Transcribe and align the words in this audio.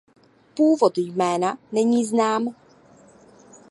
Původ 0.55 0.97
jména 0.97 1.57
není 1.71 2.05
znám. 2.05 2.55